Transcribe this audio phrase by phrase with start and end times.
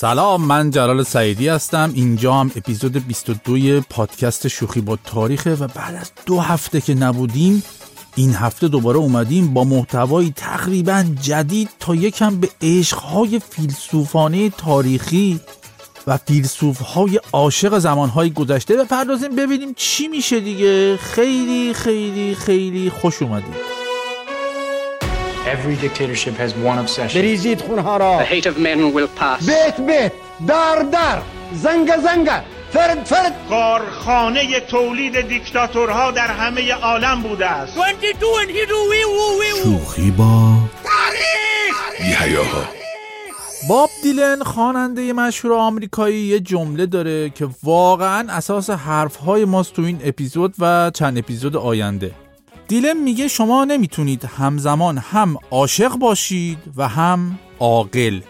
[0.00, 1.90] سلام من جلال سعیدی هستم.
[1.94, 7.62] اینجا هم اپیزود 22 پادکست شوخی با تاریخه و بعد از دو هفته که نبودیم
[8.16, 15.40] این هفته دوباره اومدیم با محتوایی تقریبا جدید تا یکم به عشقهای فیلسوفانه تاریخی
[16.06, 20.96] و فیلسوفهای عاشق زمانهای گذشته بپردازیم ببینیم چی میشه دیگه.
[20.96, 23.54] خیلی خیلی خیلی خوش اومدیم
[25.48, 27.20] Every dictatorship has one obsession.
[27.22, 28.24] بریزید خونها را.
[28.24, 29.46] The hate of men will pass.
[29.46, 30.12] بیت بیت
[30.46, 32.30] در در زنگ زنگ
[32.72, 33.32] فرد فرد.
[33.48, 37.78] کارخانه تولید دیکتاتورها در همه عالم بوده است.
[39.62, 40.54] شوخی با
[43.68, 50.00] باب دیلن خواننده مشهور آمریکایی یه جمله داره که واقعا اساس حرفهای ماست تو این
[50.04, 52.27] اپیزود و چند اپیزود آینده.
[52.68, 58.20] دیلن میگه شما نمی‌تونید همزمان هم عاشق باشید و هم عاقل.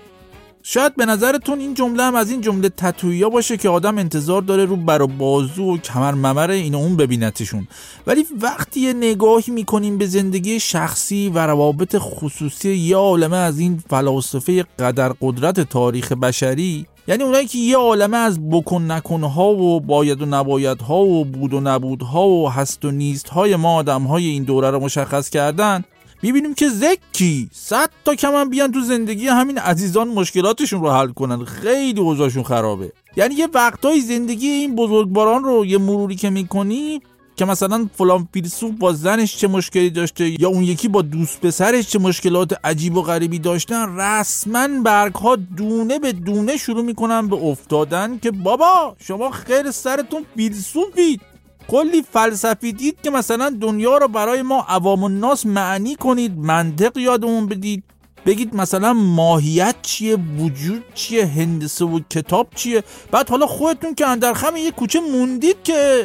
[0.62, 4.64] شاید به نظرتون این جمله هم از این جمله تتویا باشه که آدم انتظار داره
[4.64, 7.68] رو بر بازو و کمر ممر این اون ببینتشون.
[8.06, 13.82] ولی وقتی یه نگاهی می‌کنیم به زندگی شخصی و روابط خصوصی یه عالمه از این
[13.90, 20.22] فلاسفه قدر قدرت تاریخ بشری یعنی اونایی که یه عالمه از بکن نکنها و باید
[20.22, 24.80] و نبایدها و بود و نبودها و هست و نیستهای ما آدمهای این دوره رو
[24.80, 25.84] مشخص کردن
[26.22, 31.08] می‌بینیم که زکی صد تا کم هم بیان تو زندگی همین عزیزان مشکلاتشون رو حل
[31.08, 31.44] کنن.
[31.44, 32.92] خیلی اوضاعشون خرابه.
[33.16, 37.00] یعنی یه وقتای زندگی این بزرگواران رو یه مروری که می‌کنی
[37.38, 41.86] که مثلا فلان فیلسوف با زنش چه مشکلی داشته یا اون یکی با دوست پسرش
[41.86, 47.36] چه مشکلات عجیب و غریبی داشتن رسما برگ ها دونه به دونه شروع می‌کنن به
[47.36, 51.20] افتادن که بابا شما خیر سرتون فیلسوفید
[51.68, 57.46] کلی فلسفی دید که مثلا دنیا رو برای ما عوام الناس معنی کنید منطق یادمون
[57.46, 57.82] بدید.
[58.28, 64.32] بگید مثلا ماهیت چیه وجود چیه هندسه و کتاب چیه؟ بعد حالا خودتون که اندر
[64.32, 66.04] خم یه کوچه موندید که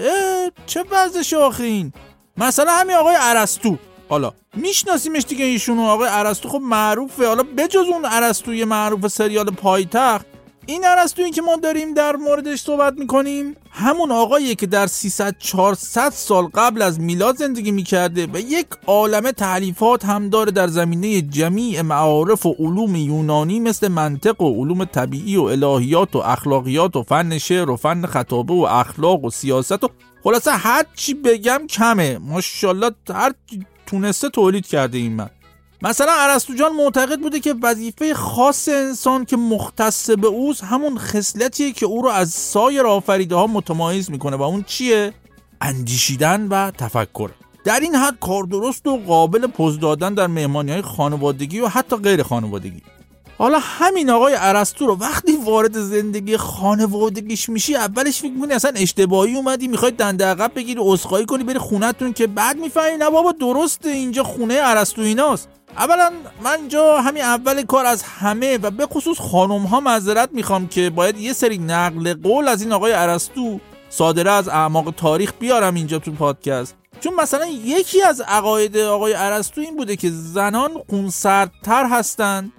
[0.66, 1.94] چه وضعش آخین
[2.38, 3.78] مثلا همین آقای ارسطو.
[4.10, 7.28] حالا میشناسیمش دیگه ایشونو آقای ارسطو خب معروفه.
[7.28, 10.26] حالا بجز اون ارسطوی معروف سریال پایتخت
[10.66, 16.10] این ارسطویی که ما داریم در موردش صحبت می‌کنیم همون آقاییه که در 300 400
[16.10, 21.82] سال قبل از میلاد زندگی می‌کرده و یک عالمه تعلیفات هم داره در زمینه جمیع
[21.82, 27.38] معارف و علوم یونانی مثل منطق و علوم طبیعی و الهیات و اخلاقیات و فن
[27.38, 29.90] شعر و فن خطابه و اخلاق و سیاست و
[30.24, 32.18] خلاصه هر چی بگم کمه.
[32.18, 33.34] ماشاءالله هر
[33.86, 35.30] تونسته تولید کرده این من.
[35.84, 41.72] مثلا ارسطو جان معتقد بوده که وظیفه خاص انسان که مختص به اوست همون خصلتیه
[41.72, 45.14] که او رو از سایر آفریده ها متمایز می‌کنه و اون چیه؟
[45.62, 47.30] اندیشیدن و تفکر.
[47.66, 51.96] در این حد کار درست و قابل پوز دادن در مهمانی های خانوادگی و حتی
[51.96, 52.82] غیر خانوادگی.
[53.38, 59.36] حالا همین آقای ارسطو رو وقتی وارد زندگی خانوادگیش میشی اولش فکر می‌کنی اصلا اشتباهی
[59.36, 63.90] اومدی می‌خوای دنده عقب بگیری عذرخواهی کنی بری خونتون که بعد می‌فهمی نه بابا درسته
[63.90, 65.50] اینجا خونه ارسطو ایناست.
[65.78, 66.12] اولا
[66.44, 70.90] من اینجا همین اول کار از همه و به خصوص خانم ها معذرت می‌خوام که
[70.90, 76.00] باید یه سری نقل قول از این آقای ارسطو صادره از اعماق تاریخ بیارم اینجا
[76.00, 76.76] تو پادکست.
[77.00, 82.52] چون مثلا یکی از عقاید آقای ارسطو این بوده که زنان خونسردتر هستند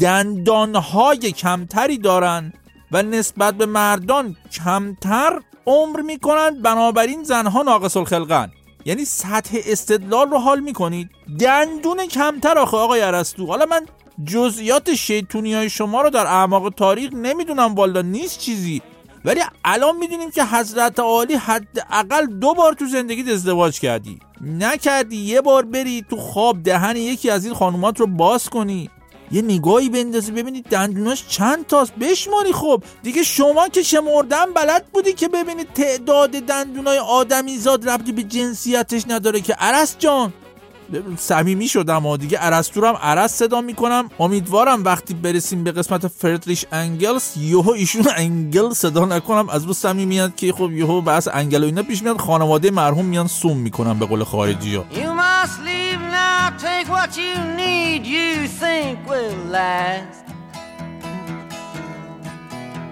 [0.00, 2.52] دندانهای کمتری دارن
[2.92, 8.50] و نسبت به مردان کمتر عمر می‌کنند بنابراین زنها ناقص الخلقن
[8.84, 13.46] یعنی سطح استدلال رو حال می‌کنید دندون کمتر آخه آقای ارسطو.
[13.46, 13.86] حالا من
[14.24, 18.82] جزئیات شیطونی های شما رو در اعماق تاریخ نمی‌دونم والا نیست چیزی.
[19.24, 24.18] ولی الان می‌دونیم که حضرت عالی حداقل دو بار تو زندگیت ازدواج کردی.
[24.40, 28.90] نکردی یه بار بری تو خواب دهن یکی از این خانومات رو باز کنی.
[29.32, 31.92] یه نگاهی بندازی ببینید دندوناش چند تاست.
[31.94, 32.82] بشماری خب.
[33.02, 39.04] دیگه شما که شمردن بلد بودی که ببینید تعداد دندونای آدمی زاد ربطی به جنسیتش
[39.08, 39.52] نداره که.
[39.52, 40.32] عرس جان.
[41.16, 44.10] صمیمی شدم و دیگه ارسطو رو هم عرس صدا می‌کنم.
[44.20, 49.48] امیدوارم وقتی برسیم به قسمت فردریش انگلس یهو ایشون انگل صدا نکنم.
[49.48, 52.20] از رو صمیمیت که خب یهو بحث انگل و اینا پیش میاد.
[52.20, 54.84] خانواده مرحوم میان سوم می‌کنم به قول خارجی ها.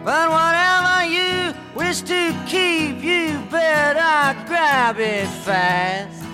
[0.07, 1.33] But whatever you
[1.81, 2.21] wish to
[2.53, 6.26] keep, you better grab it fast.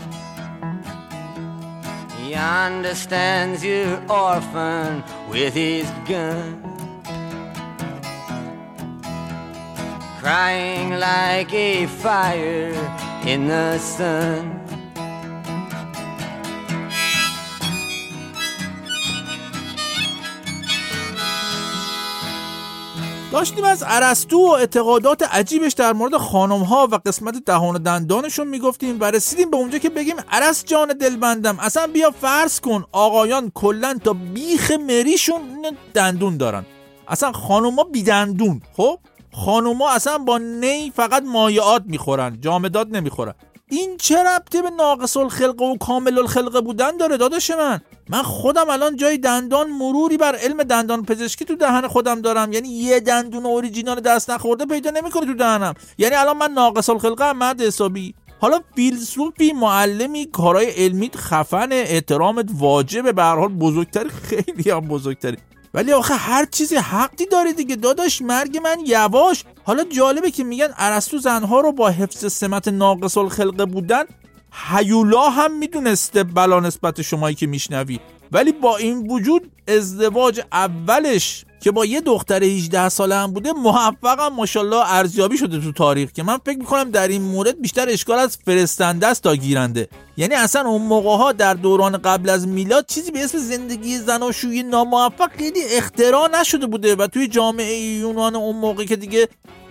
[2.33, 6.63] He understands you're orphan with his gun.
[10.19, 12.73] Crying like a fire
[13.27, 14.62] in the sun.
[23.33, 28.49] داشتیم از ارسطو و اعتقادات عجیبش در مورد خانم ها و قسمت دهان و دندانشون
[28.49, 31.59] می‌گفتیم و رسیدیم به اونجا که بگیم ارس جان دلبندم.
[31.61, 35.41] اصلا بیا فرض کن آقایان کلا تا بیخ مریشون
[35.95, 36.65] دندون دارن.
[37.09, 38.99] اصلا خانوما بی دندون خب؟
[39.33, 43.35] خانوما اصلا با نی فقط مایعات می‌خورن جامدات نمی‌خورن.
[43.71, 47.81] این چه ربطه به ناقص الخلقه و کامل الخلقه بودن داره داداش من؟
[48.13, 52.53] من خودم الان جای دندان مروری بر علم دندان پزشکی تو دهن خودم دارم.
[52.53, 55.75] یعنی یه دندون اوریجینال دست نخورده پیدا نمی‌کنه تو دهنم.
[55.99, 58.15] یعنی الان من ناقص الخلقه مرد حسابی.
[58.41, 63.13] حالا فیلسوفی معلمی کارهای علمی خفن احترامت واجبه.
[63.13, 65.37] به هر حال بزرگتری خیلی هم بزرگتری.
[65.75, 68.23] ولی آخه هر چیزی حقی داره دیگه داداش.
[68.23, 69.45] مرگ من یواش.
[69.65, 74.05] حالا جالبه که میگن ارسطو زنها رو با حفظ سمت ناقص الخلقه بودن
[74.53, 78.01] هیولا هم می‌دونسته بلا نسبت شمایی که میشنوی.
[78.33, 84.29] ولی با این وجود ازدواج اولش که با یه دختر 18 ساله هم بوده موفقم
[84.29, 88.39] ماشاءالله ارزیابی شده تو تاریخ که من فکر می‌کنم در این مورد بیشتر اشکال از
[88.47, 89.89] فرستنده است تا گیرنده.
[90.17, 94.63] یعنی اصلا اون موقع ها در دوران قبل از میلاد چیزی به اسم زندگی زناشویی
[94.63, 99.29] ناموفق خیلی اختراع نشده بوده و توی جامعه یونان اون موقع که دیگه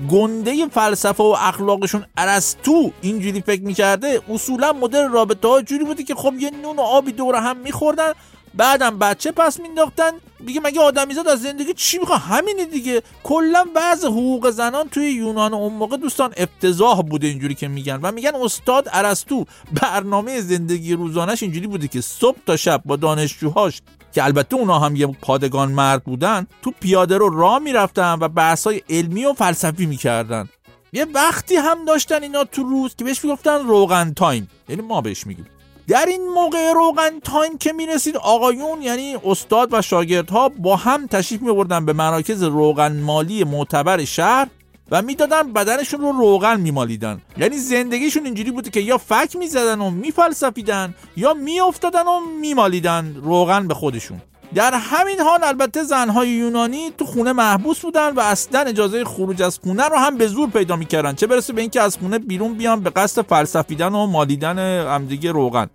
[0.09, 6.15] گنده فلسفه و اخلاقشون ارسطو اینجوری فکر می‌کرده اصولا مدل رابطه ها جوری بوده که
[6.15, 8.11] خب یه نون و آبی دور هم میخوردن
[8.53, 10.11] بعدم بچه پس مینداختن.
[10.45, 13.01] دیگه مگه آدمیزاد از زندگی چی می‌خواد؟ همینه دیگه.
[13.23, 17.99] کلا بعض حقوق زنان توی یونان اون موقع دوستان افتضاح بوده اینجوری که میگن.
[18.03, 19.45] و میگن استاد ارسطو
[19.81, 23.81] برنامه زندگی روزانش اینجوری بوده که صبح تا شب با دانشجوهاش
[24.13, 28.81] که البته اونا هم یه پادگان مرد بودن تو پیاده رو راه می‌رفتن و بحثای
[28.89, 30.49] علمی و فلسفی می‌کردن.
[30.93, 34.49] یه وقتی هم داشتن اینا تو روز که بهش می‌گفتن روغن تایم.
[34.69, 35.45] یعنی ما بهش میگیم.
[35.88, 41.42] در این موقع روغن تایم که می‌رسید آقایون یعنی استاد و شاگردها با هم تشریف
[41.42, 44.48] میبردن به مراکز روغن مالی معتبر شهر
[44.92, 47.22] و می‌دادن بدنشون رو روغن میمالیدن.
[47.38, 53.68] یعنی زندگیشون اینجوری بوده که یا فک می‌زدن و میفلسفیدن یا میافتادن و میمالیدن روغن
[53.68, 54.22] به خودشون.
[54.56, 59.59] در همین حال البته زنهای یونانی تو خونه محبوس بودن و اصلا اجازه خروج از
[59.63, 61.13] خونه رو هم به زور پیدا می‌کردن.
[61.13, 65.69] چه برسه به اینکه از خونه بیرون بیان به قصد فلسفیدن و مالیدن همدیگه روغن.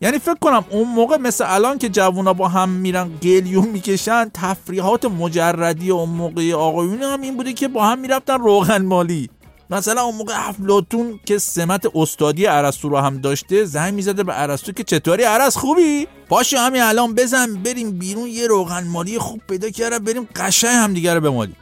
[0.00, 5.04] یعنی فکر کنم اون موقع مثل الان که جوونا با هم میرن گلیون می‌کشن تفریحات
[5.04, 9.30] مجردی اون موقع آقایون هم این بوده که با هم می‌رفتن روغن مالی.
[9.70, 14.72] مثلا اون موقع افلاتون که سمت استادی ارسطو رو هم داشته زنگ می‌زده به ارسطو
[14.72, 19.70] که چطوری ارس خوبی؟ پاشو همین الان بزن بریم بیرون یه روغن مالی خوب پیدا
[19.70, 21.56] کردم بریم قشنگ هم دیگه رو بمالیم.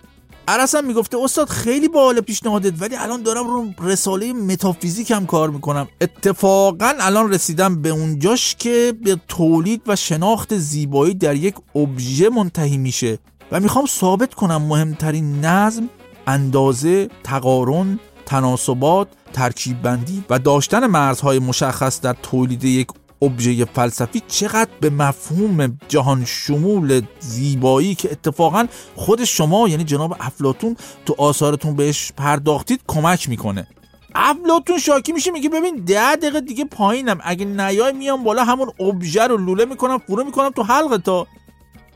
[0.48, 5.50] عرس هم می‌گفته استاد خیلی باحال پیشنهادت ولی الان دارم رو رساله متافیزیک هم کار
[5.50, 5.88] می‌کنم.
[6.00, 12.78] اتفاقا الان رسیدم به اونجاش که به تولید و شناخت زیبایی در یک ابژه منتهی
[12.78, 13.18] میشه
[13.52, 15.88] و می‌خوام ثابت کنم مهمترین نظم
[16.26, 22.88] اندازه تقارن تناسبات ترکیب بندی و داشتن مرزهای مشخص در تولید یک
[23.22, 30.76] ابژه فلسفی چقدر به مفهوم جهان شمول زیبایی که اتفاقا خود شما یعنی جناب افلاتون
[31.06, 33.66] تو آثارتون بهش پرداختید کمک می‌کنه.
[34.14, 37.18] افلاتون شاکی میشه میگه ببین ده دقیقه دیگه پایینم.
[37.22, 41.26] اگه نیای میام بالا همون ابژه رو لوله می‌کنم فرو می‌کنم تو حلقه تا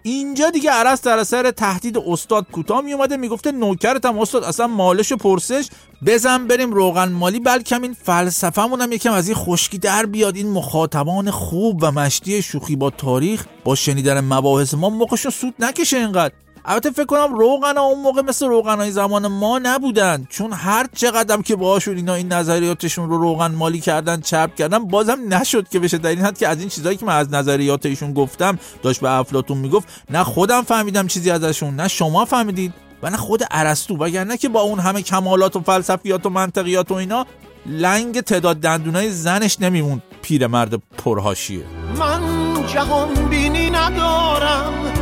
[0.02, 5.12] اینجا دیگه عرس در اثر تهدید استاد کوتاه می اومده می‌گفته نوکرتم استاد اصلا مالش
[5.12, 5.68] و پرسش.
[6.06, 10.36] بزن بریم روغن مالی بلکه این فلسفه‌مون هم یکم از این خشکی در بیاد.
[10.36, 15.96] این مخاطبان خوب و مشتی شوخی با تاریخ با شنیدن مباحث ما موقعشون سود نکشه
[15.96, 16.34] اینقدر.
[16.64, 20.26] البته فکر کنم روغن ها اون موقع مثل روغن های زمان ما نبودن.
[20.30, 25.18] چون هر چقدر که باهاشون اینا این نظریاتشون رو روغن مالی کردن چپ کردن بازم
[25.28, 25.98] نشد که بشه.
[25.98, 29.10] در این حد که از این چیزایی که من از نظریات ایشون گفتم داشت به
[29.10, 33.96] افلاتون می‌گفت نه خودم فهمیدم چیزی ازشون نه شما فهمیدید و نه خود ارسطو.
[33.96, 37.26] وگرنه که با اون همه کمالات و فلسفیات و منطقیات و اینا
[37.66, 40.02] لنگ تعداد دندونای زنش نمیمون.
[40.22, 41.64] پیرمرد پرهاشیه.
[41.98, 42.20] من
[42.66, 44.99] جهان بینی ندارم.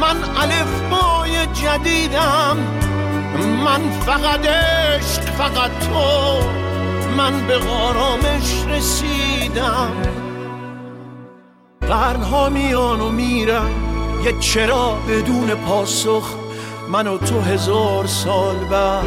[0.00, 2.56] من الف بای جدیدم.
[3.64, 6.40] من فقط عشق فقط تو.
[7.16, 9.92] من به غارامش رسیدم.
[11.80, 13.70] قرنها میان و میرم
[14.24, 16.34] یه چرا بدون پاسخ.
[16.88, 19.06] من و تو هزار سال بعد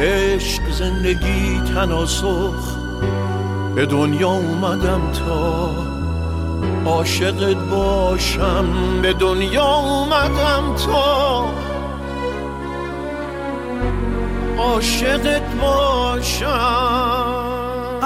[0.00, 2.76] عشق زندگی تناسخ.
[3.74, 5.70] به دنیا اومدم تا
[6.86, 8.66] عاشقت باشم
[9.02, 11.44] به دنیا اومدم تا.
[14.58, 17.55] عاشقت باشم.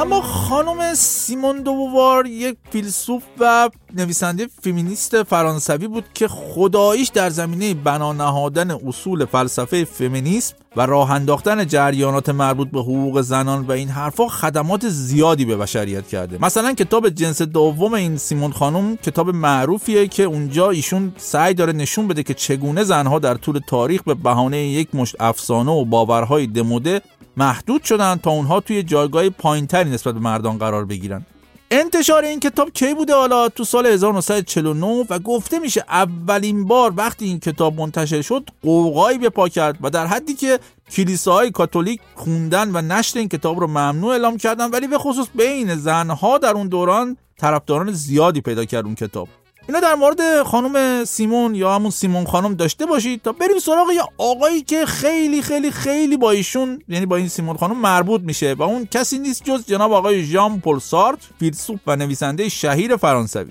[0.00, 7.74] اما خانم سیمون دووار یک فیلسوف و نویسنده فمینیست فرانسوی بود که خداییش در زمینه
[7.74, 13.88] بنا نهادن اصول فلسفه فمینیسم و راه انداختن جریانات مربوط به حقوق زنان و این
[13.88, 16.38] حرفها خدمات زیادی به بشریت کرده.
[16.44, 22.08] مثلا کتاب جنس دوم این سیمون خانم کتاب معروفیه که اونجا ایشون سعی داره نشون
[22.08, 27.00] بده که چگونه زنها در طول تاریخ به بهانه یک مشت افسانه و باورهای دموده
[27.36, 31.26] محدود شدن تا اونها توی جایگاه پایینتری نسبت به مردان قرار بگیرن.
[31.72, 37.24] انتشار این کتاب کی بوده حالا؟ تو سال 1949 و گفته میشه اولین بار وقتی
[37.24, 40.58] این کتاب منتشر شد قوقایی به پا کرد و در حدی که
[40.92, 45.74] کلیساهای کاتولیک خوندن و نشر این کتاب رو ممنوع اعلام کردن ولی به خصوص بین
[45.74, 49.28] زنها در اون دوران طرفداران زیادی پیدا کرد اون کتاب.
[49.70, 54.02] اینا در مورد خانم سیمون یا همون سیمون خانم داشته باشید تا بریم سراغ یه
[54.18, 58.62] آقایی که خیلی خیلی خیلی با ایشون یعنی با این سیمون خانم مربوط میشه و
[58.62, 63.50] اون کسی نیست جز جناب آقای ژان پل سارت فیلسوف و نویسنده شهیر فرانسوی.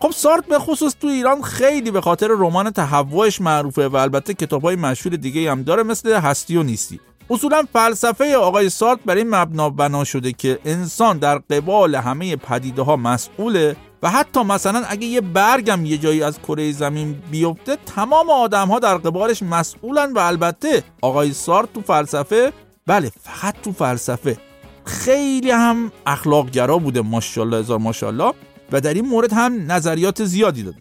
[0.00, 4.62] خب سارت به خصوص تو ایران خیلی به خاطر رمان تهوعش معروفه و البته کتاب
[4.62, 7.00] های مشهور دیگه هم داره مثل هستی و نیستی.
[7.30, 12.82] اصولا فلسفه آقای سارت بر این مبنا بنا شده که انسان در قبال همه پدیده
[12.82, 18.30] ها مسئوله و حتی مثلا اگه یه برگم یه جایی از کره زمین بیفته تمام
[18.30, 22.52] آدم ها در قبالش مسئولن و البته آقای سارت تو فلسفه
[22.86, 24.38] بله فقط تو فلسفه.
[24.84, 28.32] خیلی هم اخلاقگرا بوده ماشاءالله هزار ماشاءالله.
[28.72, 30.76] و در این مورد هم نظریات زیادی داده.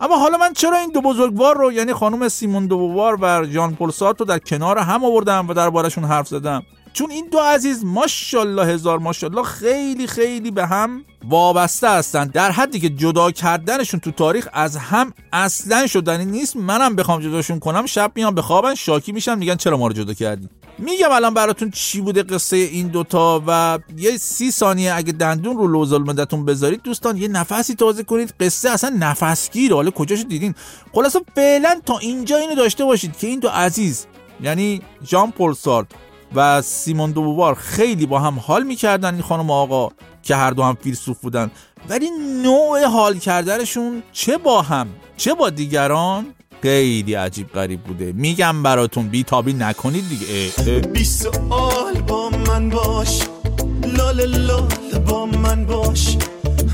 [0.00, 3.90] اما حالا من چرا این دو بزرگوار رو یعنی خانم سیمون دووار و ژان پل
[3.90, 6.62] سارت رو در کنار هم آوردم و دربارشون حرف زدم؟
[6.92, 12.24] چون این دو عزیز ماشاءالله هزار ماشاءالله خیلی خیلی به هم وابسته هستن.
[12.26, 16.56] در حدی که جدا کردنشون تو تاریخ از هم اصلا شدنی نیست.
[16.56, 20.14] منم بخوام جداشون کنم شب میام به خوابن شاکی میشن میگن چرا ما رو جدا
[20.14, 25.56] کردی؟ میگم الان براتون چی بوده قصه این دوتا و یه سی ثانیه اگه دندون
[25.56, 28.34] رو لوز المدتون بذارید دوستان یه نفسی تازه کنید.
[28.40, 30.54] قصه اصلا نفسگیر حالا کجاشو دیدین؟
[30.92, 34.06] خلاصه فعلا تا اینجا اینو داشته باشید که این دو عزیز
[34.42, 35.86] یعنی ژان پل سارت
[36.34, 39.88] و سیمون دوبوار خیلی با هم حال می‌کردن این خانم آقا
[40.22, 41.50] که هر دو هم فیلسوف بودن.
[41.88, 42.08] ولی
[42.42, 46.26] نوع حال کردنشون چه با هم؟ چه با دیگران؟
[46.62, 48.12] خیلی عجیب غریب بوده.
[48.12, 50.80] میگم براتون بیتابی نکنید دیگه.
[50.80, 53.22] بی سوال با من باش.
[53.96, 56.16] لال لال با من باش.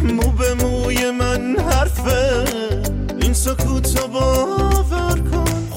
[0.03, 2.45] مو به موی من حرفه.
[3.23, 4.78] این سکوت کن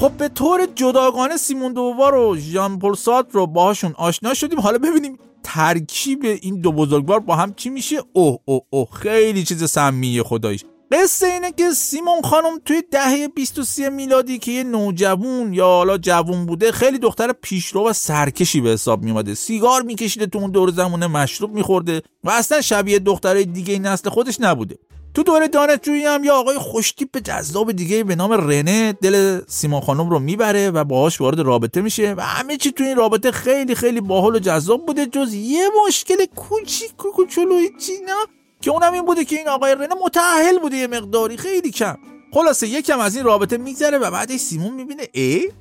[0.01, 2.95] خب به طور جداگانه سیمون دووار و ژان پل
[3.31, 4.59] رو باهاشون آشنا شدیم.
[4.59, 9.69] حالا ببینیم ترکیب این دو بزرگوار با هم چی میشه؟ اوه اوه اوه خیلی چیز
[9.69, 15.65] سمیه خدایش قصه اینه که سیمون خانم توی دهه 23 میلادی که یه نوجوون یا
[15.65, 20.51] حالا جوون بوده خیلی دختر پیشرو و سرکشی به حساب میومده سیگار میکشیده تو اون
[20.51, 24.77] دور زمونه مشروب میخورده و اصلا شبیه دخترای دیگه نسل خودش نبوده.
[25.13, 30.09] تو دوره دانشجویی هم یا آقای خوشتیپ جذاب دیگه به نام رنه دل سیمون خانم
[30.09, 34.01] رو می‌بره و باهاش وارد رابطه میشه و همه چی تو این رابطه خیلی خیلی
[34.01, 38.17] باحال و جذاب بوده جز یه مشکل کوچیک کوچولوی چینا
[38.61, 41.97] که اونم این بوده که این آقای رنه متأهل بوده یه مقداری خیلی کم.
[42.33, 45.51] خلاصه یکم از این رابطه میگذره و بعدش سیمون می‌بینه ای؟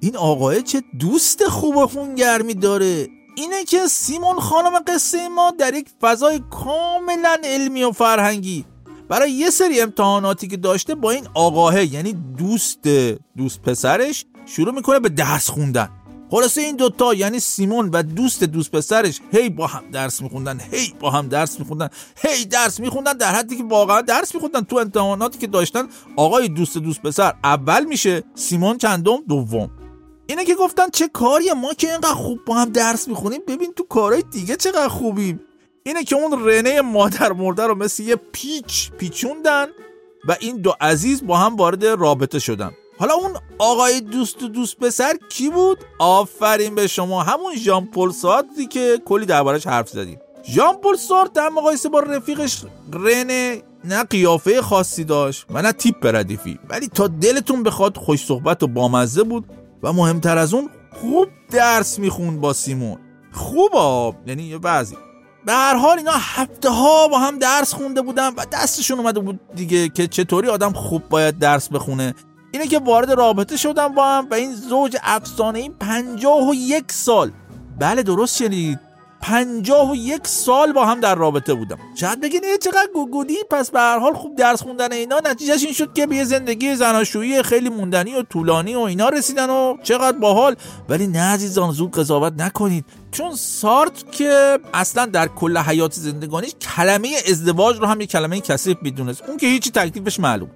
[0.00, 3.08] این آقای چه دوست خوب و خونگرمی داره.
[3.36, 8.64] اینه که سیمون خانم قصه ما در یک فضای کاملا علمی و فرهنگی.
[9.08, 12.88] برای یه سری امتحاناتی که داشته با این آقاه یعنی دوست
[13.36, 15.88] دوست پسرش شروع می‌کنه به درس خوندن.
[16.30, 20.94] خلاصه این دوتا یعنی سیمون و دوست دوست پسرش هی با هم درس میخوندن هی
[21.00, 24.60] با هم درس میخوندن هی درس میخوندن در حدی که واقعا درس میخوندن.
[24.60, 29.70] تو امتحاناتی که داشتن آقای دوست دوست پسر اول میشه سیمون چندم؟ دوم.
[30.26, 33.84] اینه که گفتن چه کاریه ما که اینقدر خوب با هم درس می‌خونیم؟ ببین تو
[33.84, 35.40] کارهای دیگه چقدر خوبیم.
[35.88, 39.66] اینه که اون رنه مادر مرده رو مثل یه پیچ پیچوندن
[40.28, 42.70] و این دو عزیز با هم وارد رابطه شدن.
[42.98, 47.22] حالا اون آقای دوست و دوست پسر کی بود؟ آفرین به شما.
[47.22, 48.10] همون ژان پل
[48.70, 50.18] که کلی دربارش حرف زدیم.
[50.48, 56.06] ژان پل سارت در مقایسه با رفیقش رنه نه قیافه خاصی داشت و نه تیپ
[56.06, 56.58] ردیفی.
[56.68, 59.44] ولی تا دلتون بخواد خوش صحبت و بامزه بود
[59.82, 62.98] و مهمتر از اون خوب درس می‌خوند با سیمون.
[63.32, 64.96] خوب آب یعنی یه بعضی.
[65.48, 69.40] به هر حال اینا هفته ها با هم درس خونده بودن و دستشون اومده بود
[69.54, 72.14] دیگه که چطوری آدم خوب باید درس بخونه.
[72.52, 76.92] اینه که وارد رابطه شدن با هم و این زوج افسانه این پنجاه و یک
[76.92, 77.32] سال.
[77.78, 78.87] بله درست شنید.
[79.20, 81.78] پنجاه و یک سال با هم در رابطه بودم.
[81.94, 85.72] شاید بگین ای چقدر گوگودی پس به هر حال خوب درس خوندن اینا نتیجهش این
[85.72, 90.18] شد که به یه زندگی زناشویی خیلی موندنی و طولانی و اینا رسیدن و چقدر
[90.18, 90.56] باحال.
[90.88, 92.84] ولی نه عزیزان زود قضاوت نکنید.
[93.10, 98.76] چون سارت که اصلا در کل حیات زندگانیش کلمه ازدواج رو هم یه کلمه کثیف
[98.82, 99.22] می‌دونست.
[99.28, 100.50] اون که هیچی تکلیفش معلوم.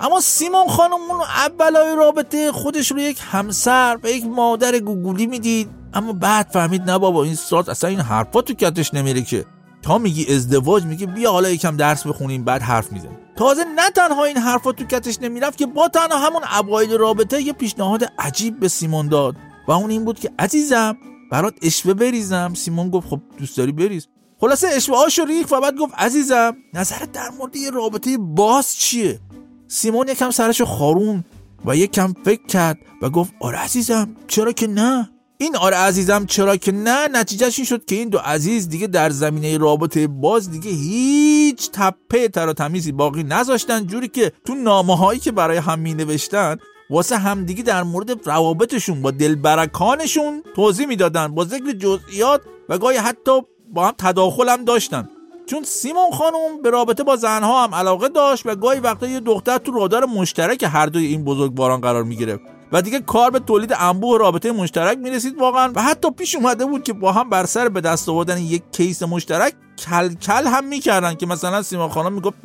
[0.00, 5.77] اما سیمون خانم اون اولای رابطه خودش رو یک همسر و یک مادر گوگولی می‌دید.
[5.94, 9.44] اما بعد فهمید نه بابا این سارت اصلا این حرفا تو کتش نمیره که.
[9.82, 14.24] تا میگی ازدواج میگه بیا حالا یکم درس بخونیم بعد حرف میزن تازه نه تنها
[14.24, 18.68] این حرفا تو کتش نمی‌رفت که با تنها همون اوایل رابطه یه پیشنهاد عجیب به
[18.68, 19.36] سیمون داد.
[19.68, 20.96] و اون این بود که عزیزم
[21.30, 22.54] برات اشوه بریزم.
[22.54, 24.08] سیمون گفت خب دوست داری بریز.
[24.40, 29.20] خلاصه اشوه ریخت و بعد گفت عزیزم نظرت در مورد یه رابطه باز چیه؟
[29.68, 31.24] سیمون یکم سرشو خارون
[31.64, 36.56] و یکم فکر کرد و گفت آره عزیزم چرا که نه؟ این آره عزیزم چرا
[36.56, 40.70] که نه نتیجهش این شد که این دو عزیز دیگه در زمینه رابطه باز دیگه
[40.70, 43.86] هیچ تپه تر تمیزی باقی نذاشتن.
[43.86, 46.56] جوری که تو نامه هایی که برای هم می نوشتن
[46.90, 51.28] واسه همدیگه در مورد روابطشون با دلبرکانشون توضیح می‌دادن.
[51.28, 53.40] با ذکر جزئیات و گاهی حتی
[53.72, 55.08] با هم تداخل هم داشتن.
[55.46, 59.58] چون سیمون خانم به رابطه با زنها هم علاقه داشت و گاهی وقتا یه دختر
[59.58, 62.57] تو رادار مشترک هر دوی این بزرگواران قرار می‌گرفت.
[62.72, 65.72] و دیگه کار به تولید انبوه رابطه مشترک می‌رسید واقعا.
[65.74, 69.02] و حتی پیش اومده بود که با هم بر سر به دست آوردن یک کیس
[69.02, 72.36] مشترک کل کل هم می‌کردن که مثلا سیما خانم می‌گفت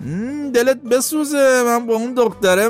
[0.53, 2.69] دلت بسوزه من با اون دختره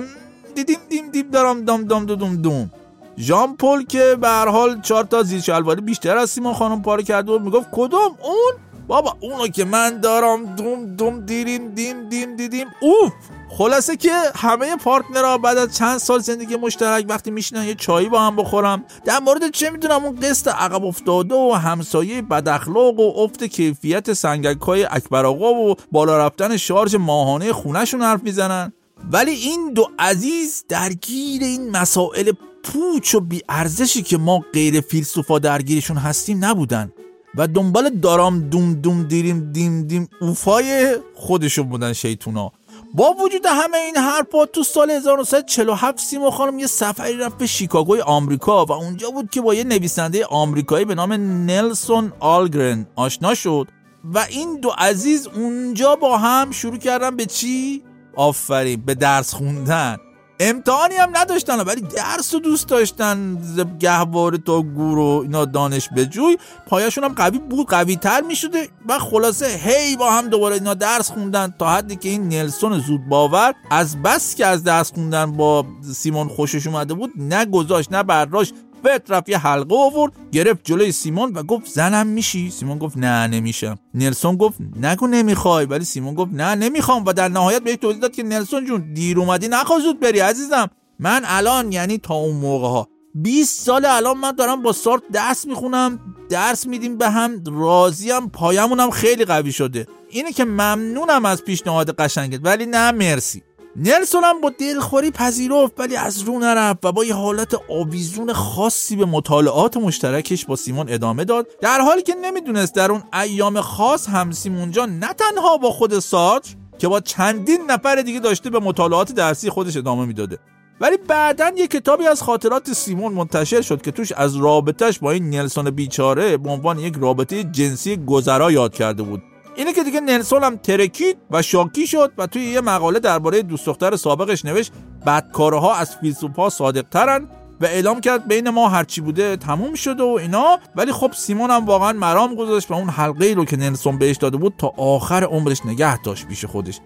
[0.55, 2.72] دیدیم دیم دیم دارم دام دام دوم دوم
[3.17, 7.03] ژان پل که به هر حال چهار تا زیر شلواری بیشتر از سیما خانم پاره
[7.03, 8.53] کرده بود می‌گفت کدوم؟ اون؟
[8.88, 12.68] بابا اونو که من دارم دوم دوم دیریم دیم دیم دیدیم.
[12.80, 13.13] اوف
[13.58, 18.22] خلاصه که همه پارتنرها بعد از چند سال زندگی مشترک وقتی میشینن یه چایی با
[18.22, 23.44] هم بخورم در مورد چه می‌دونم اون قسط عقب افتاده و همسایه بداخلاق و افت
[23.44, 28.74] کیفیت سنگک های اکبر آقا و بالا رفتن شارژ ماهانه خونشون حرف می‌زنن.
[29.12, 32.32] ولی این دو عزیز درگیر این مسائل
[32.63, 36.92] پوچ و بیارزشی که ما غیر فیلسوفا درگیرشون هستیم نبودن.
[37.36, 42.52] و دنبال دارام دوم دوم دیریم دیم دیم اوفای خودشون بودن شیطونا
[42.94, 48.02] با وجود همه این حرفا تو سال 1947 سیما خانم یه سفری رفت به شیکاگوی
[48.02, 51.13] آمریکا و اونجا بود که با یه نویسنده آمریکایی به نام
[51.46, 53.67] نلسون آلگرن آشنا شد
[54.04, 57.84] و این دو عزیز اونجا با هم شروع کردن به چی؟
[58.15, 59.98] آفرین به درس خوندن
[60.39, 63.38] امتحانی هم نداشتن ولی درس رو دوست داشتن
[63.80, 68.69] گهواره تا گور و اینا دانش بجوی پایشون هم قوی بود قوی تر می شده
[68.89, 73.10] و خلاصه هی با هم دوباره اینا درس خوندن تا حدی که این نلسون زود
[73.10, 78.04] باور از بس که از درس خوندن با سیمون خوشش اومده بود نه گذاشت نه
[78.04, 82.98] براش فت رفت یه حلقه آورد گرفت جلوی سیمون و گفت زنم میشی؟ سیمون گفت
[82.98, 87.76] نه نمیشم نلسون گفت نگو نمی‌خوای ولی سیمون گفت نه نمی‌خوام و در نهایت بهش
[87.76, 90.69] توضیح داد که نلسون جون دیر اومدی نخواه زود بری عزیزم.
[91.00, 95.48] من الان یعنی تا اون موقع ها 20 سال الان من دارم با سارت دست
[95.48, 99.88] می‌خونم درس میدیم به هم راضیم پایمونم خیلی قوی شده.
[100.10, 103.43] اینه که ممنونم از پیشنهاد قشنگت ولی نه مرسی.
[103.75, 108.95] نلسون هم با دلخوری پذیرفت ولی از رو نرفت و با یه حالت آویزون خاصی
[108.95, 111.47] به مطالعات مشترکش با سیمون ادامه داد.
[111.62, 115.99] در حالی که نمی‌دونست در اون ایام خاص هم سیمون جان نه تنها با خود
[115.99, 116.43] سارج
[116.77, 120.39] که با چندین نفر دیگه داشته به مطالعات درسی خودش ادامه می‌داده
[120.81, 125.29] ولی بعدا یه کتابی از خاطرات سیمون منتشر شد که توش از رابطهش با این
[125.29, 129.23] نلسون بیچاره به عنوان یک رابطه جنسی گذرا یاد کرده بود.
[129.56, 133.66] اینه که دیگه نلسون هم ترکید و شاکی شد و توی یه مقاله درباره دوست
[133.66, 134.72] دختر سابقش نوشت
[135.06, 137.28] بدکارها از فیلسوفا صادق ترن
[137.62, 140.60] و اعلام کرد بین ما هرچی بوده تموم شده و اینا.
[140.76, 144.18] ولی خب سیمون هم واقعا مرام گذاشت و اون حلقه ای رو که نلسون بهش
[144.18, 146.80] داده بود تا آخر عمرش نگه داشت پیش خودش.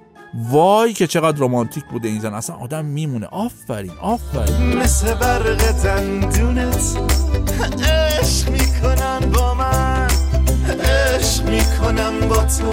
[0.49, 2.33] وای که چقدر رمانتیک بوده این زن.
[2.33, 3.27] اصلا آدم میمونه.
[3.27, 4.77] آفرین آفرین.
[4.77, 6.97] مثل برق دندونت
[7.83, 9.86] عشق می‌کنن با من.
[11.27, 12.71] عشق می‌کنم با تو.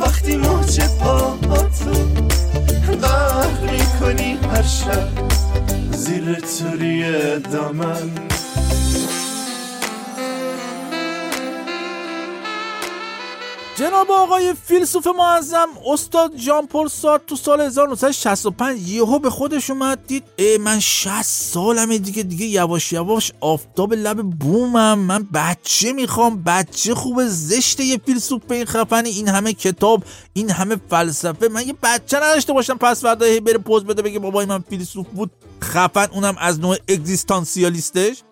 [0.00, 1.92] وقتی موج پاهاتو
[3.02, 5.08] غرق می‌کنی هر شب
[5.92, 7.04] زیر توری
[7.38, 8.10] دامن.
[13.78, 20.06] جناب آقای فیلسوف معظم استاد ژان پل سارت تو سال 1965 یهو به خودش اومد
[20.06, 26.42] دید ای من 60 سالمه دیگه دیگه یواش یواش آفتاب لب بومم من بچه می‌خوام
[26.42, 31.66] بچه خوب زشته یه فیلسوف به این خفنی این همه کتاب این همه فلسفه من
[31.66, 35.30] یه بچه نداشته باشم پس فردا بره پوز بده بگه بابای من فیلسوف بود
[35.62, 38.22] خفن اونم از نوع اگزیستانسیالیستش؟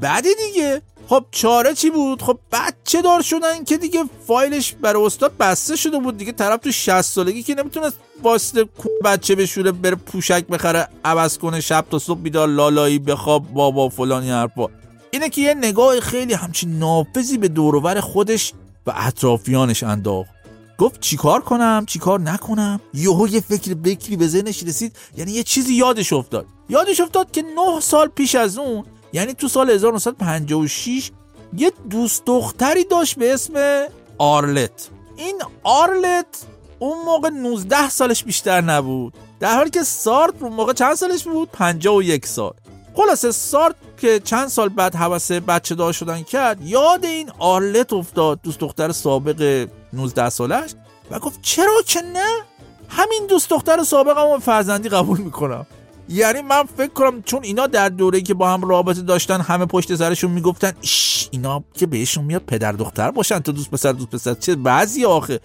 [0.00, 5.36] بعد دیگه خب چاره چی بود؟ خب بچه دار شدن که دیگه فایلش برای استاد
[5.36, 8.68] بسته شده بود دیگه طرف تو 60 سالگی که نمی‌تونست واسطه
[9.04, 14.30] بچه بشوره بره پوشک بخره عوض کنه شب تا صبح بیدار لالایی بخواب بابا فلانی
[14.30, 14.66] حرفا.
[15.10, 18.52] اینه که یه نگاه خیلی همچین نافذی به دوروبر خودش
[18.86, 20.30] و اطرافیانش انداخت.
[20.78, 25.74] گفت چیکار کنم؟ چیکار نکنم؟ یهو یه فکر بکری به ذهنش رسید یعنی یه چیزی
[25.74, 26.46] یادش افتاد.
[26.68, 28.84] یادش افتاد که نه سال پیش از اون
[29.14, 31.10] یعنی تو سال 1956
[31.56, 33.84] یه دوست دختری داشت به اسم
[34.18, 34.88] آرلت.
[35.16, 36.26] این آرلت
[36.78, 39.14] اون موقع 19 سالش بیشتر نبود.
[39.40, 42.52] در حالی که سارت اون موقع چند سالش بود؟ 51 سال.
[42.94, 48.40] خلاصه سارت که چند سال بعد حواسه بچه دار شدن کرد یاد این آرلت افتاد
[48.42, 50.74] دوست دختر سابق 19 سالش
[51.10, 52.28] و گفت چرا که نه؟
[52.88, 55.66] همین دوست دختر سابقمو فرزندی قبول می‌کنم.
[56.08, 59.94] یعنی من فکر کنم چون اینا در دوره که با هم رابطه داشتن همه پشت
[59.94, 64.34] سرشون می‌گفتن ایش اینا که بهشون میاد پدر دختر باشن تو دوست پسر دوست پسر
[64.34, 65.40] چه بعضی آخه.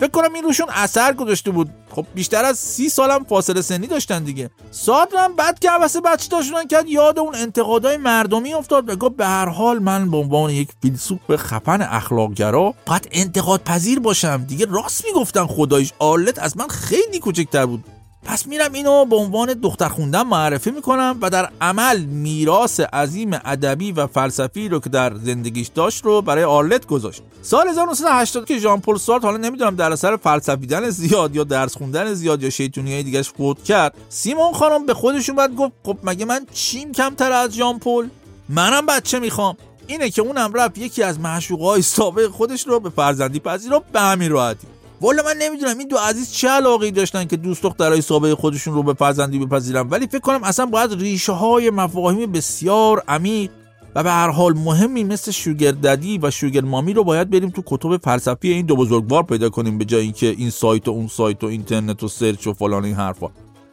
[0.00, 1.70] فکر کنم این روشون اثر گذاشته بود.
[1.90, 4.50] خب بیشتر از سی سالم فاصله سنی داشتن دیگه.
[4.70, 8.90] سادرم بعد که عوض بچه داشتن کرد یاد اون انتقادهای مردمی افتاد.
[8.90, 14.00] و گفت به هر حال من به عنوان یک فیلسوف خفن اخلاقگرا باید انتقاد پذیر
[14.00, 14.44] باشم.
[14.44, 15.92] دیگه راست می‌گفتن خدایش.
[15.98, 17.84] آلت از من خیلی کوچکتر بود.
[18.32, 23.92] پس میرم اینو به عنوان دختر خوندن معرفی می‌کنم و در عمل میراث عظیم ادبی
[23.92, 27.22] و فلسفی رو که در زندگیش داشت رو برای آرلت گذاشت.
[27.42, 32.14] سال 1980 که ژان پل سارت حالا نمی‌دونم در اثر فلسفیدن زیاد یا درس خوندن
[32.14, 36.24] زیاد یا شیطونی های دیگهش فوت کرد سیمون خانم به خودش اومد گفت خب مگه
[36.24, 38.06] من چیم کمتر از ژان پل
[38.48, 39.56] منم بچه می‌خوام.
[39.86, 44.30] اینه که اونم رفت یکی از معشوقای سابق خودش رو به فرزندی پذیر به همین
[44.30, 44.66] راحتی.
[45.02, 48.82] والا من نمی‌دونم این دو عزیز چه علاقه داشتن که دوست دخترای سابق خودشون رو
[48.82, 53.50] به فرزندی بپذیرن؟ ولی فکر کنم اصلا باید ریشه های مفاهیم بسیار عمیق
[53.94, 57.62] و به هر حال مهمی مثل شوگر ددی و شوگر مامی رو باید بریم تو
[57.66, 61.44] کتب فلسفی این دو بزرگوار پیدا کنیم به جای اینکه این سایت و اون سایت
[61.44, 63.30] و اینترنت و سرچ و فلان این حرفا.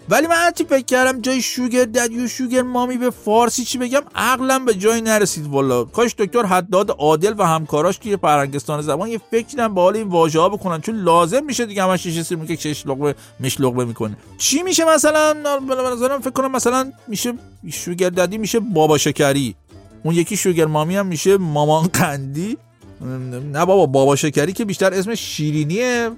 [0.10, 4.02] ولی من هرچی فکر کردم جای شوگر ددی و شوگر مامی به فارسی چی بگم
[4.16, 5.84] عقلم به جایی نرسید والا.
[5.84, 10.40] کاش دکتر حداد عادل و همکاراش توی فرهنگستان زبان یه فکرم به حال این واژه
[10.40, 14.18] ها بکنن چون لازم میشه دیگه همش شیشه میگه چش لقمه مش لقمه می‌کنه.
[14.38, 15.34] چی میشه مثلا؟
[15.68, 17.34] به فکر کنم مثلا میشه
[17.72, 19.56] شوگر ددی میشه بابا شکری
[20.04, 22.58] اون یکی شوگر مامی هم میشه مامان قندی.
[23.02, 26.10] نه بابا بابا شکری که بیشتر اسم شیرینیه.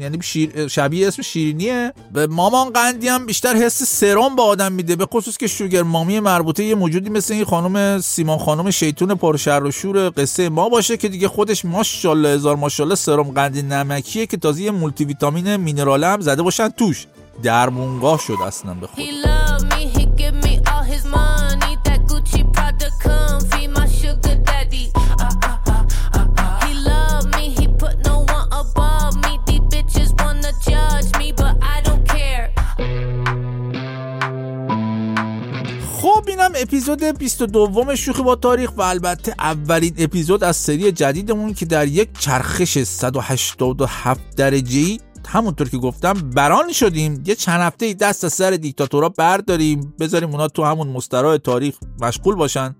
[0.00, 0.68] یعنی شیر...
[0.68, 1.92] شبیه اسم شیرینیه.
[2.12, 6.20] به مامان قندی هم بیشتر حس سرم به آدم میده به خصوص که شوگر مامی
[6.20, 10.96] مربوطه یه موجودی مثل این خانم سیمان خانم شیطون پرشر و شور قصه ما باشه
[10.96, 16.04] که دیگه خودش ماشاءالله هزار ماشاءالله سرم قندی نمکیه که تازه یه مولتی ویتامین مینرال
[16.04, 17.06] هم زده باشن توش.
[17.42, 19.39] درمونگاه شد اصلا به خود.
[36.54, 41.88] اینم اپیزود 22 شوخی با تاریخ و البته اولین اپیزود از سری جدیدمون که در
[41.88, 47.22] یک چرخش 187 درجه ای همونطور که گفتم بران شدیم.
[47.26, 49.94] یه چند هفته دست از سر دیکتاتورا برداریم.
[50.00, 52.76] بذاریم اونا تو همون مستراح تاریخ مشغول باشن.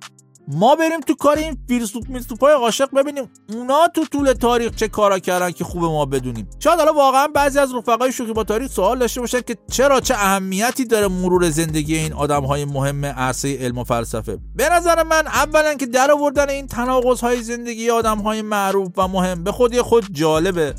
[0.48, 4.88] ما بریم تو کار این فیلسوف میلسوف های عاشق ببینیم اونا تو طول تاریخ چه
[4.88, 6.50] کارا کردن که خوب ما بدونیم.
[6.58, 10.14] شاید حالا واقعا بعضی از رفقای شوخی با تاریخ سوال داشته باشن که چرا چه
[10.14, 14.38] اهمیتی داره مرور زندگی این آدم های مهم عرصه علم و فلسفه.
[14.54, 19.08] به نظر من اولا که در آوردن این تناقض های زندگی آدم های معروف و
[19.08, 20.74] مهم به خودی خود جالبه.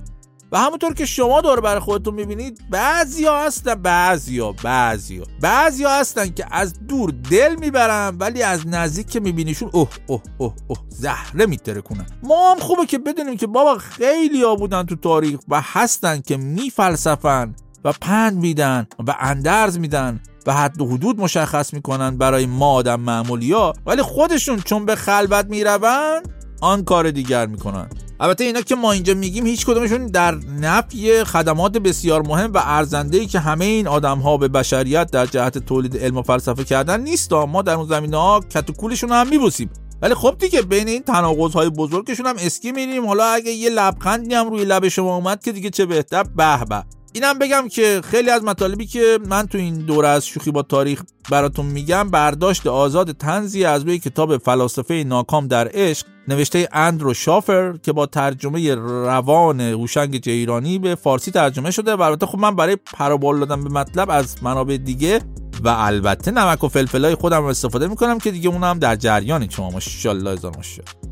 [0.52, 6.46] و همونطور که شما دور برای خودتون می‌بینید بعضیا هستن بعضیا بعضیا بعضیا هستن که
[6.52, 12.06] از دور دل می‌برن ولی از نزدیک که میبینیشون اوه اوه اوه اوه زهره میترکونن.
[12.24, 16.38] ما هم خوبه که بدونیم که بابا خیلی ها بودن تو تاریخ و هستن که
[16.38, 22.72] میفلسفن و پند میدن و اندرز میدن و حد و حدود مشخص می‌کنن برای ما
[22.72, 27.89] آدم معمولی ها ولی خودشون چون به خلوت می‌روند آن کار دیگر می‌کنن.
[28.19, 33.17] البته اینا که ما اینجا میگیم هیچ کدومشون در نفی خدمات بسیار مهم و ارزنده
[33.17, 37.02] ای که همه این آدم ها به بشریت در جهت تولید علم و فلسفه کردن
[37.02, 37.34] نیست.
[37.34, 39.69] ما در اون زمینه ها کتوکولشون هم میبوسیم.
[40.02, 43.06] ولی خب دیگه بین این تناقض های بزرگشون هم اسکی میریم.
[43.06, 46.84] حالا اگه یه لبخندی هم روی لب شما اومد که دیگه چه بهتر؟ به به.
[47.13, 51.04] اینم بگم که خیلی از مطالبی که من تو این دوره از شوخی با تاریخ
[51.32, 57.78] براتون میگم برداشت آزاد تنزی از روی کتاب فلاسفه ناکام در عشق نوشته اندرو شافر
[57.84, 61.95] که با ترجمه روان هوشنگ جیرانی به فارسی ترجمه شده.
[61.95, 65.21] و البته خب من برای پرابول دادن به مطلب از منابع دیگه
[65.63, 69.69] و البته نمک و فلفلای خودم استفاده می‌کنم که دیگه اونم در جریان شما.
[69.69, 70.54] ماشاءالله هزار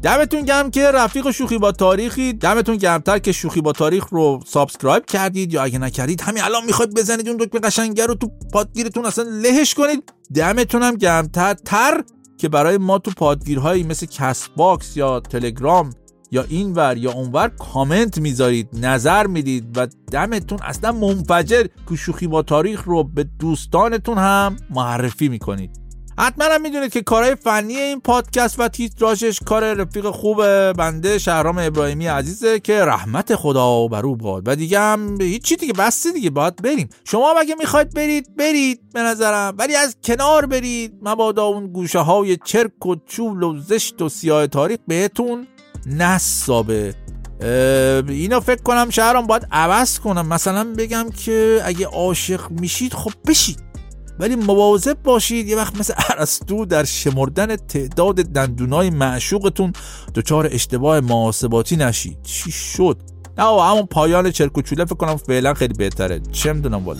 [0.01, 2.33] دمتون گرم که رفیق شوخی با تاریخی.
[2.33, 6.93] دمتون گرمتر که شوخی با تاریخ رو subscribe کردید یا اگه نکردید همین الان می‌خواید
[6.93, 10.13] بزنید اون دکمه قشنگه رو تو پادگیرتون اصلا لهش کنید.
[10.35, 12.03] دمتون هم گرمتر تر
[12.37, 15.93] که برای ما تو پادگیرهایی مثل Castbox یا تلگرام
[16.31, 21.63] یا اینور یا اونور کامنت می‌ذارید نظر می‌دید و دمتون اصلا منفجر.
[21.89, 25.79] که شوخی با تاریخ رو به دوستانتون هم معرفی می‌کنید.
[26.19, 31.57] حتما هم می‌دونید که کارهای فنی این پادکست و تیتراژش کار رفیق خوب بنده شهرام
[31.57, 34.43] ابراهیمی عزیزه که رحمت خدا بر او باد.
[34.47, 36.89] و دیگه هم هیچی دیگه بسته دیگه باید بریم.
[37.03, 39.55] شما اگه می‌خواید برید برید به نظرم.
[39.57, 44.47] ولی از کنار برید مبادا اون گوشه های چرک و چول و زشت و سیاه
[44.47, 45.47] تاریخ بهتون
[45.89, 46.95] نصابه.
[48.07, 50.27] اینو فکر کنم شهرام باید عوض کنم.
[50.27, 53.59] مثلا بگم که اگه عاشق میشید خب بشید.
[54.19, 55.47] ولی مواظب باشید.
[55.47, 59.73] یه وقت مثل ارسطو در شمردن تعداد دندونای معشوقتون
[60.15, 62.17] دچار اشتباه محاسباتی نشید.
[62.23, 62.97] چی شد؟
[63.37, 64.85] نه همون پایان چرک و چوله.
[64.85, 66.19] فکر کنم فعلا خیلی بهتره.
[66.31, 66.99] چه می‌دونم والا